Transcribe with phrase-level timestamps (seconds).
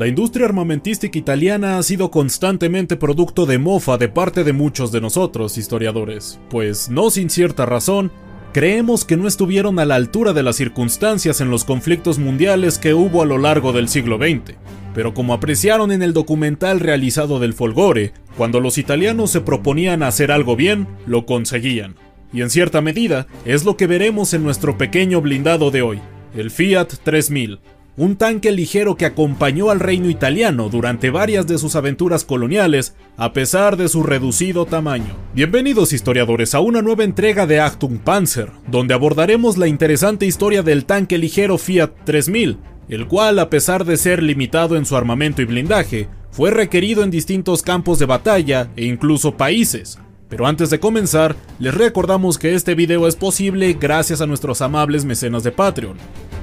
[0.00, 5.02] La industria armamentística italiana ha sido constantemente producto de mofa de parte de muchos de
[5.02, 8.10] nosotros, historiadores, pues, no sin cierta razón,
[8.54, 12.94] creemos que no estuvieron a la altura de las circunstancias en los conflictos mundiales que
[12.94, 14.56] hubo a lo largo del siglo XX.
[14.94, 20.32] Pero como apreciaron en el documental realizado del Folgore, cuando los italianos se proponían hacer
[20.32, 21.94] algo bien, lo conseguían.
[22.32, 26.00] Y en cierta medida, es lo que veremos en nuestro pequeño blindado de hoy,
[26.34, 27.60] el Fiat 3000,
[28.00, 33.34] un tanque ligero que acompañó al reino italiano durante varias de sus aventuras coloniales, a
[33.34, 35.14] pesar de su reducido tamaño.
[35.34, 40.86] Bienvenidos historiadores a una nueva entrega de Achtung Panzer, donde abordaremos la interesante historia del
[40.86, 42.56] tanque ligero Fiat 3000,
[42.88, 47.10] el cual, a pesar de ser limitado en su armamento y blindaje, fue requerido en
[47.10, 49.98] distintos campos de batalla e incluso países.
[50.30, 55.04] Pero antes de comenzar, les recordamos que este video es posible gracias a nuestros amables
[55.04, 55.98] mecenas de Patreon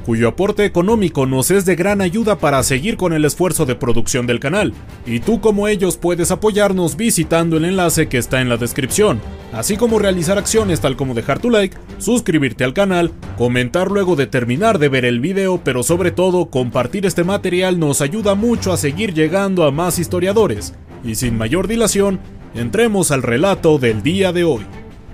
[0.07, 4.25] cuyo aporte económico nos es de gran ayuda para seguir con el esfuerzo de producción
[4.25, 4.71] del canal,
[5.05, 9.19] y tú como ellos puedes apoyarnos visitando el enlace que está en la descripción,
[9.51, 14.27] así como realizar acciones tal como dejar tu like, suscribirte al canal, comentar luego de
[14.27, 18.77] terminar de ver el video, pero sobre todo compartir este material nos ayuda mucho a
[18.77, 22.21] seguir llegando a más historiadores, y sin mayor dilación,
[22.55, 24.61] entremos al relato del día de hoy.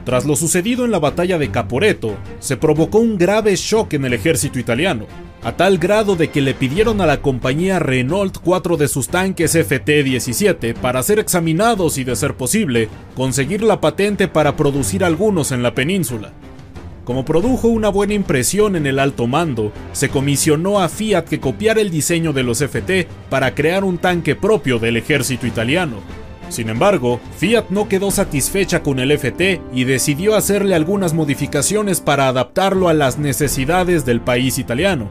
[0.06, 4.14] Tras lo sucedido en la batalla de Caporeto, se provocó un grave shock en el
[4.14, 5.06] ejército italiano,
[5.44, 9.56] a tal grado de que le pidieron a la compañía Renault cuatro de sus tanques
[9.56, 15.64] FT-17 para ser examinados y, de ser posible, conseguir la patente para producir algunos en
[15.64, 16.34] la península.
[17.06, 21.82] Como produjo una buena impresión en el alto mando, se comisionó a Fiat que copiara
[21.82, 25.98] el diseño de los FT para crear un tanque propio del ejército italiano,
[26.54, 32.28] sin embargo, Fiat no quedó satisfecha con el FT y decidió hacerle algunas modificaciones para
[32.28, 35.10] adaptarlo a las necesidades del país italiano.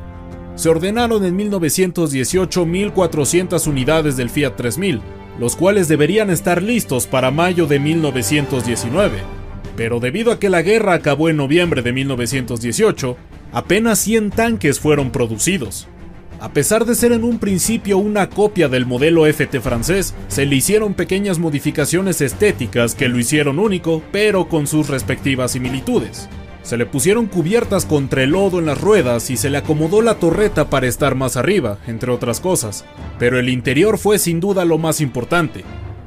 [0.55, 5.01] Se ordenaron en 1918 1.400 unidades del Fiat 3000,
[5.41, 9.19] los cuales deberían estar listos para mayo de 1919.
[9.77, 13.17] Pero debido a que la guerra acabó en noviembre de 1918,
[13.53, 15.89] apenas 100 tanques fueron producidos.
[16.43, 20.57] A pesar de ser en un principio una copia del modelo FT francés, se le
[20.57, 26.29] hicieron pequeñas modificaciones estéticas que lo hicieron único, pero con sus respectivas similitudes.
[26.65, 30.17] Se le pusieron cubiertas contra el lodo en las ruedas y se le acomodó la
[30.17, 32.85] torreta para estar más arriba, entre otras cosas.
[33.21, 35.63] Pero el interior fue sin duda lo más importante,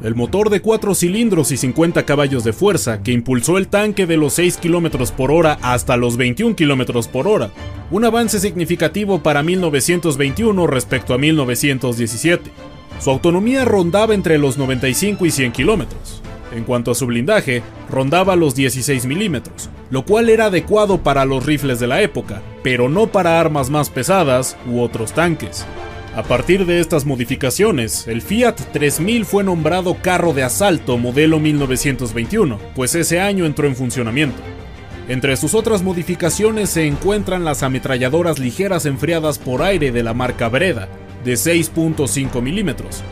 [0.06, 4.18] el motor de 4 cilindros y 50 caballos de fuerza que impulsó el tanque de
[4.18, 7.50] los 6 km por hora hasta los 21 km por hora,
[7.90, 12.52] un avance significativo para 1921 respecto a 1917.
[13.00, 16.22] Su autonomía rondaba entre los 95 y 100 kilómetros.
[16.54, 21.44] En cuanto a su blindaje, rondaba los 16 milímetros, lo cual era adecuado para los
[21.44, 25.66] rifles de la época, pero no para armas más pesadas u otros tanques.
[26.16, 32.58] A partir de estas modificaciones, el Fiat 3000 fue nombrado carro de asalto modelo 1921,
[32.74, 34.42] pues ese año entró en funcionamiento.
[35.10, 40.48] Entre sus otras modificaciones se encuentran las ametralladoras ligeras enfriadas por aire de la marca
[40.48, 40.88] Breda,
[41.26, 43.04] de 6.5 milímetros.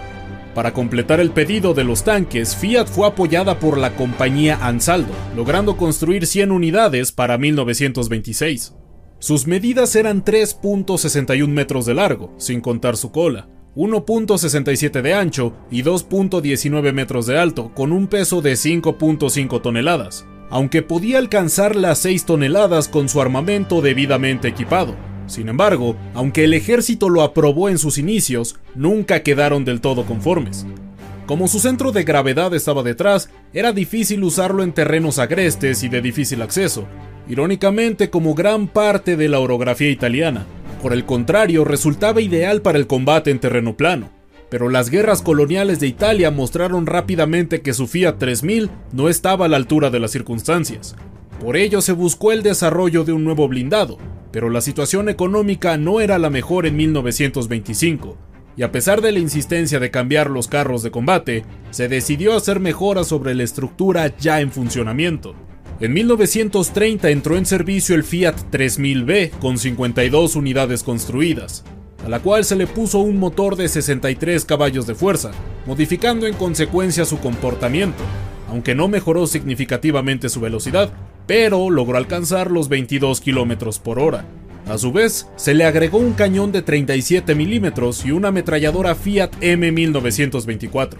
[0.56, 5.76] Para completar el pedido de los tanques, Fiat fue apoyada por la compañía Ansaldo, logrando
[5.76, 8.76] construir 100 unidades para 1926.
[9.24, 15.82] Sus medidas eran 3.61 metros de largo, sin contar su cola, 1.67 de ancho y
[15.82, 22.26] 2.19 metros de alto, con un peso de 5.5 toneladas, aunque podía alcanzar las 6
[22.26, 24.94] toneladas con su armamento debidamente equipado.
[25.28, 30.66] Sin embargo, aunque el ejército lo aprobó en sus inicios, nunca quedaron del todo conformes.
[31.28, 36.02] Como su centro de gravedad estaba detrás, era difícil usarlo en terrenos agrestes y de
[36.02, 36.86] difícil acceso,
[37.28, 40.46] irónicamente como gran parte de la orografía italiana.
[40.82, 44.10] Por el contrario, resultaba ideal para el combate en terreno plano.
[44.50, 49.50] Pero las guerras coloniales de Italia mostraron rápidamente que su Fiat 3000 no estaba a
[49.50, 50.96] la altura de las circunstancias.
[51.40, 53.98] Por ello se buscó el desarrollo de un nuevo blindado,
[54.32, 58.18] pero la situación económica no era la mejor en 1925,
[58.56, 62.60] y a pesar de la insistencia de cambiar los carros de combate, se decidió hacer
[62.60, 65.36] mejoras sobre la estructura ya en funcionamiento.
[65.80, 71.64] En 1930 entró en servicio el Fiat 3000B con 52 unidades construidas,
[72.06, 75.32] a la cual se le puso un motor de 63 caballos de fuerza,
[75.66, 78.04] modificando en consecuencia su comportamiento,
[78.50, 80.94] aunque no mejoró significativamente su velocidad,
[81.26, 84.26] pero logró alcanzar los 22 km por hora.
[84.68, 89.32] A su vez, se le agregó un cañón de 37 milímetros y una ametralladora Fiat
[89.42, 90.98] M1924.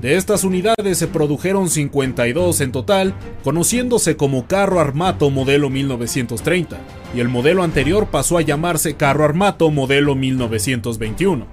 [0.00, 6.78] De estas unidades se produjeron 52 en total, conociéndose como carro armato modelo 1930,
[7.16, 11.46] y el modelo anterior pasó a llamarse carro armato modelo 1921.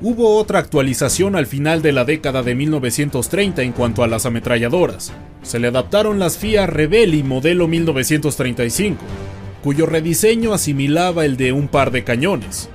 [0.00, 5.12] Hubo otra actualización al final de la década de 1930 en cuanto a las ametralladoras.
[5.42, 8.98] Se le adaptaron las Fiat Rebelli modelo 1935,
[9.62, 12.68] cuyo rediseño asimilaba el de un par de cañones.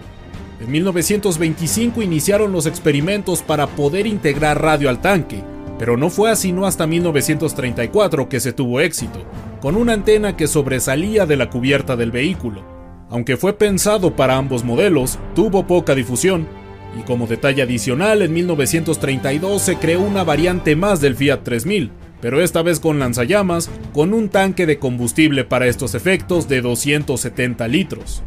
[0.59, 5.44] En 1925 iniciaron los experimentos para poder integrar radio al tanque,
[5.77, 9.24] pero no fue así no hasta 1934 que se tuvo éxito,
[9.62, 12.63] con una antena que sobresalía de la cubierta del vehículo.
[13.09, 16.48] Aunque fue pensado para ambos modelos, tuvo poca difusión,
[17.00, 22.42] y como detalle adicional, en 1932 se creó una variante más del Fiat 3000, pero
[22.42, 28.24] esta vez con lanzallamas, con un tanque de combustible para estos efectos de 270 litros.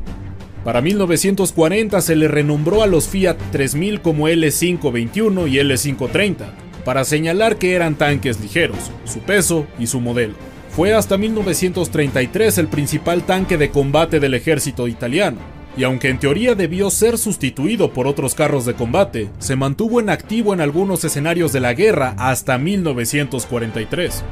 [0.65, 6.53] Para 1940 se le renombró a los Fiat 3000 como L521 y L530,
[6.85, 10.35] para señalar que eran tanques ligeros, su peso y su modelo.
[10.69, 15.39] Fue hasta 1933 el principal tanque de combate del ejército italiano,
[15.77, 20.11] y aunque en teoría debió ser sustituido por otros carros de combate, se mantuvo en
[20.11, 24.23] activo en algunos escenarios de la guerra hasta 1943.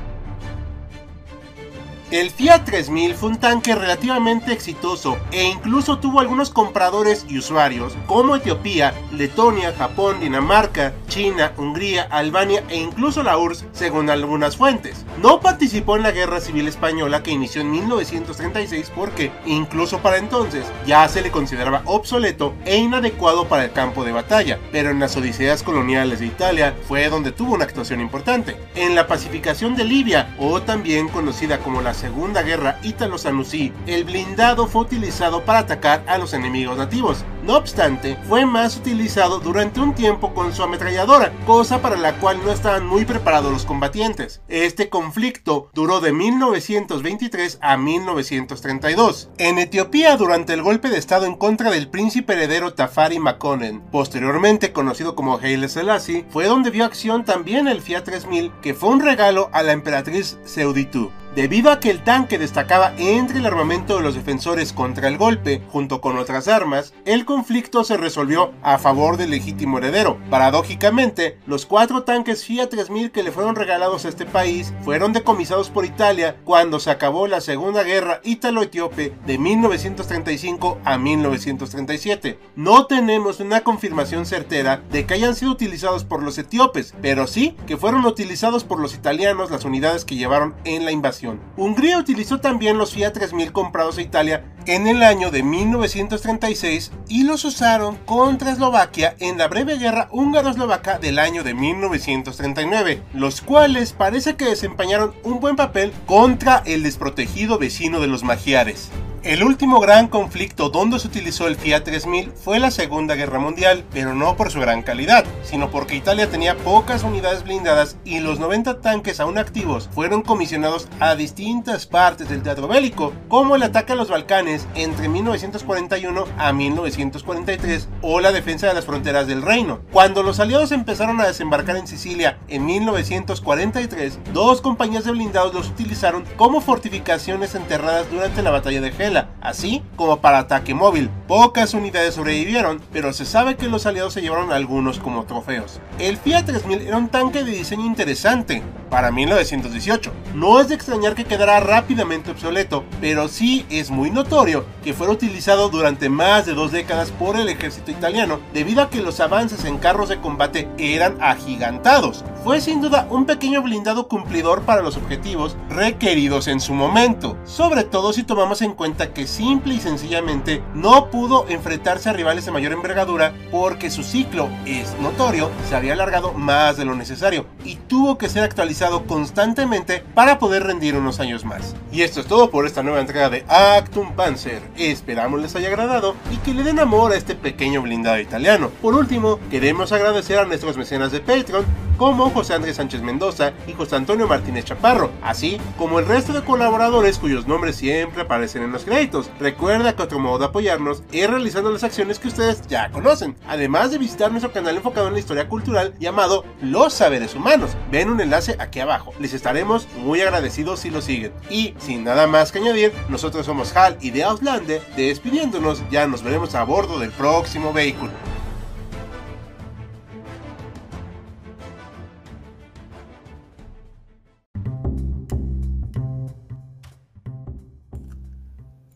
[2.11, 7.99] El Fiat 3000 fue un tanque relativamente exitoso e incluso tuvo algunos compradores y usuarios
[8.07, 15.05] como Etiopía, Letonia, Japón, Dinamarca, China, Hungría, Albania e incluso la URSS según algunas fuentes.
[15.21, 20.65] No participó en la Guerra Civil Española que inició en 1936 porque, incluso para entonces,
[20.87, 25.15] ya se le consideraba obsoleto e inadecuado para el campo de batalla, pero en las
[25.19, 28.57] odiseas coloniales de Italia fue donde tuvo una actuación importante.
[28.75, 34.69] En la pacificación de Libia, o también conocida como la Segunda Guerra Ítalo-Sanusí, el blindado
[34.69, 37.25] fue utilizado para atacar a los enemigos nativos.
[37.43, 42.39] No obstante, fue más utilizado durante un tiempo con su ametralladora, cosa para la cual
[42.45, 44.43] no estaban muy preparados los combatientes.
[44.47, 49.31] Este conflicto duró de 1923 a 1932.
[49.39, 54.73] En Etiopía, durante el golpe de estado en contra del príncipe heredero Tafari Makonnen, posteriormente
[54.73, 59.01] conocido como Haile Selassie, fue donde vio acción también el Fiat 3000, que fue un
[59.01, 61.11] regalo a la emperatriz Seuditu.
[61.39, 65.63] Debido a que el tanque destacaba entre el armamento de los defensores contra el golpe,
[65.69, 70.19] junto con otras armas, el conflicto se resolvió a favor del legítimo heredero.
[70.31, 75.71] Paradójicamente, los cuatro tanques Fiat 3000 que le fueron regalados a este país fueron decomisados
[75.71, 82.37] por Italia cuando se acabó la Segunda Guerra Ítalo-Etíope de 1935 a 1937.
[82.57, 87.57] No tenemos una confirmación certera de que hayan sido utilizados por los etíopes, pero sí
[87.69, 91.28] que fueron utilizados por los italianos las unidades que llevaron en la invasión.
[91.57, 97.25] Hungría utilizó también los Fiat 3000 comprados a Italia en el año de 1936 y
[97.25, 103.93] los usaron contra Eslovaquia en la breve guerra húngaro-eslovaca del año de 1939, los cuales
[103.93, 108.91] parece que desempeñaron un buen papel contra el desprotegido vecino de los magiares.
[109.25, 113.85] El último gran conflicto donde se utilizó el Fiat 3000 fue la Segunda Guerra Mundial,
[113.93, 118.39] pero no por su gran calidad, sino porque Italia tenía pocas unidades blindadas y los
[118.39, 123.93] 90 tanques aún activos fueron comisionados a distintas partes del teatro bélico, como el ataque
[123.93, 129.81] a los Balcanes entre 1941 a 1943 o la defensa de las fronteras del reino.
[129.91, 135.69] Cuando los aliados empezaron a desembarcar en Sicilia en 1943, dos compañías de blindados los
[135.71, 138.93] utilizaron como fortificaciones enterradas durante la batalla de
[139.41, 141.11] Así como para ataque móvil.
[141.27, 145.81] Pocas unidades sobrevivieron, pero se sabe que los aliados se llevaron algunos como trofeos.
[145.99, 150.13] El Fiat 3000 era un tanque de diseño interesante para 1918.
[150.35, 155.13] No es de extrañar que quedara rápidamente obsoleto, pero sí es muy notorio que fuera
[155.13, 159.65] utilizado durante más de dos décadas por el ejército italiano, debido a que los avances
[159.65, 162.25] en carros de combate eran agigantados.
[162.45, 167.83] Fue sin duda un pequeño blindado cumplidor para los objetivos requeridos en su momento, sobre
[167.83, 172.53] todo si tomamos en cuenta que simple y sencillamente no pudo enfrentarse a rivales de
[172.53, 177.75] mayor envergadura porque su ciclo, es notorio, se había alargado más de lo necesario y
[177.75, 181.75] tuvo que ser actualizado constantemente para poder rendir unos años más.
[181.91, 184.63] Y esto es todo por esta nueva entrega de Actum Panzer.
[184.77, 188.71] Esperamos les haya agradado y que le den amor a este pequeño blindado italiano.
[188.81, 193.75] Por último, queremos agradecer a nuestros mecenas de Patreon como José Andrés Sánchez Mendoza y
[193.75, 198.73] José Antonio Martínez Chaparro, así como el resto de colaboradores cuyos nombres siempre aparecen en
[198.73, 199.29] los créditos.
[199.39, 203.91] Recuerda que otro modo de apoyarnos es realizando las acciones que ustedes ya conocen, además
[203.91, 207.73] de visitar nuestro canal enfocado en la historia cultural llamado Los Saberes Humanos.
[207.91, 209.13] Ven un enlace aquí abajo.
[209.19, 211.33] Les estaremos muy agradecidos si lo siguen.
[211.51, 216.23] Y sin nada más que añadir, nosotros somos Hal y de Outlander, despidiéndonos, ya nos
[216.23, 218.13] veremos a bordo del próximo vehículo.